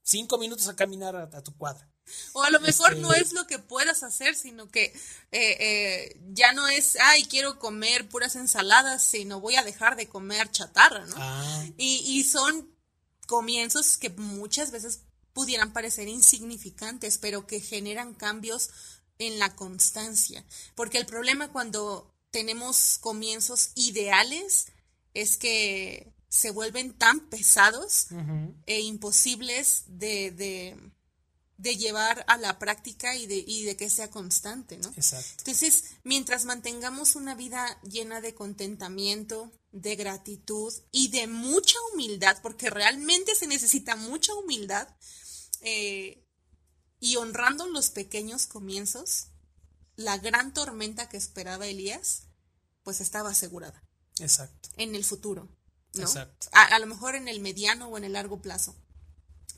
[0.05, 1.89] cinco minutos a caminar a, tu cuadra.
[2.33, 4.85] O a lo mejor no este es lo que puedas hacer, sino que
[5.31, 10.07] eh, eh, ya no es, ay, quiero comer puras ensaladas, sino voy a dejar de
[10.07, 11.15] comer chatarra, ¿no?
[11.17, 11.65] Ah.
[11.77, 12.69] Y, y son
[13.25, 15.01] comienzos que muchas veces
[15.33, 18.69] pudieran parecer insignificantes, pero que generan cambios
[19.17, 20.45] en la constancia.
[20.75, 24.67] Porque el problema cuando tenemos comienzos ideales
[25.15, 28.07] es que se vuelven tan pesados
[28.65, 30.31] e imposibles de,
[31.57, 34.89] de, llevar a la práctica y de, y de que sea constante, ¿no?
[34.95, 35.33] Exacto.
[35.39, 42.69] Entonces, mientras mantengamos una vida llena de contentamiento, de gratitud y de mucha humildad, porque
[42.69, 44.87] realmente se necesita mucha humildad,
[45.61, 46.25] eh,
[46.99, 49.27] y honrando los pequeños comienzos,
[49.95, 52.23] la gran tormenta que esperaba Elías,
[52.83, 53.83] pues estaba asegurada.
[54.19, 54.69] Exacto.
[54.77, 55.49] En el futuro.
[55.95, 56.07] ¿No?
[56.51, 58.75] A, lo mejor en el mediano o en el largo plazo.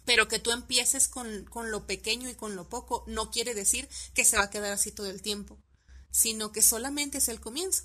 [0.05, 3.89] Pero que tú empieces con, con, lo pequeño y con lo poco no quiere decir
[4.13, 5.57] que se va a quedar así todo el tiempo,
[6.11, 7.83] sino que solamente es el comienzo.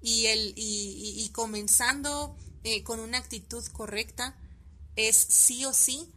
[0.00, 4.36] Y, el, y, y, comenzando eh, con una actitud correcta
[4.94, 6.12] es sí o sí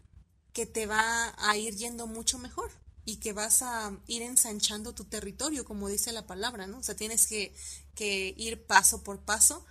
[0.53, 2.71] que te va a ir yendo mucho mejor
[3.05, 6.79] y que vas a ir ensanchando tu territorio, como dice la palabra, ¿no?
[6.79, 7.55] O sea, tienes que,
[7.95, 9.65] que ir paso por paso,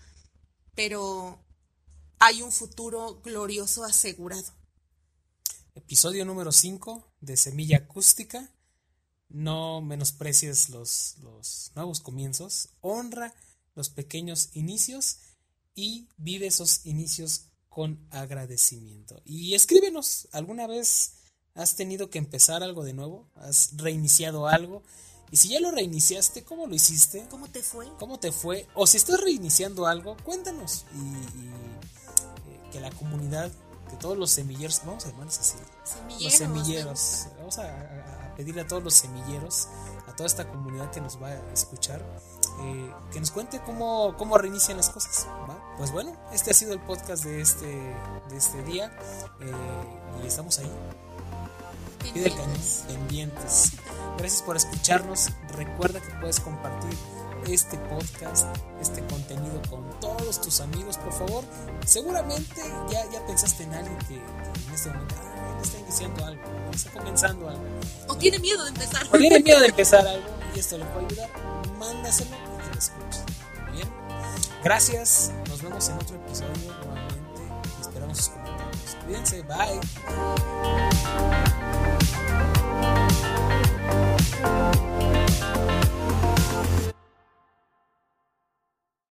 [0.74, 1.44] pero
[2.20, 4.52] hay un futuro glorioso asegurado.
[5.74, 8.52] Episodio número 5 de Semilla Acústica.
[9.30, 13.34] No menosprecies los, los nuevos comienzos, honra
[13.74, 15.18] los pequeños inicios
[15.74, 19.22] y vive esos inicios con agradecimiento.
[19.24, 21.14] Y escríbenos, ¿alguna vez
[21.54, 23.30] has tenido que empezar algo de nuevo?
[23.36, 24.82] ¿Has reiniciado algo?
[25.30, 27.26] Y si ya lo reiniciaste, ¿cómo lo hiciste?
[27.30, 27.86] ¿Cómo te fue?
[27.98, 28.66] ¿Cómo te fue?
[28.74, 30.84] O si estás reiniciando algo, cuéntanos.
[30.92, 31.59] Y,
[32.70, 33.50] que la comunidad,
[33.88, 35.56] que todos los semilleros, vamos a llamarles así.
[35.84, 36.22] Semilleros.
[36.22, 37.26] Los semilleros.
[37.38, 39.68] Vamos a, pedirle a todos los semilleros,
[40.08, 42.02] a toda esta comunidad que nos va a escuchar,
[42.62, 45.26] eh, que nos cuente cómo, cómo reinician las cosas.
[45.76, 48.96] Pues bueno, este ha sido el podcast de este, de este día.
[49.40, 49.52] Eh,
[50.22, 50.70] y estamos ahí.
[52.14, 52.32] Pide
[52.88, 53.72] pendientes.
[54.16, 55.28] Gracias por escucharnos.
[55.52, 56.96] Recuerda que puedes compartir
[57.46, 58.46] este podcast,
[58.80, 61.44] este contenido con todos tus amigos, por favor.
[61.86, 65.14] Seguramente ya, ya pensaste en alguien que, en este momento
[65.62, 67.62] está iniciando algo, está comenzando algo.
[68.08, 69.06] O tiene miedo de empezar.
[69.12, 71.30] O tiene miedo de empezar algo y esto le puede ayudar.
[71.78, 73.20] Mándaselo y que lo escuche.
[73.72, 73.88] Bien.
[74.62, 75.32] Gracias.
[75.48, 76.52] Nos vemos en otro episodio
[76.84, 77.42] nuevamente.
[77.80, 78.96] Esperamos sus comentarios.
[79.04, 79.42] Cuídense.
[79.42, 79.80] Bye.